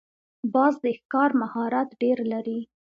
باز 0.53 0.73
د 0.83 0.85
ښکار 0.99 1.29
مهارت 1.41 1.89
ډېر 2.01 2.17
لري 2.31 2.59